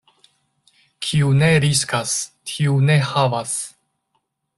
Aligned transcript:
Kiu 1.07 1.27
ne 1.41 1.49
riskas, 1.65 2.15
tiu 2.53 2.73
ne 2.87 2.97
havas. 3.11 3.55